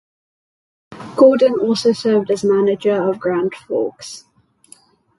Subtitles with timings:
[1.15, 4.25] Gordon also served as manager of Grand Forks.